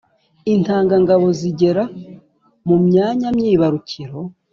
intangangabo 0.53 1.25
zigera 1.39 1.83
mu 2.67 2.75
myanya 2.85 3.27
myibarukiro 3.37 4.17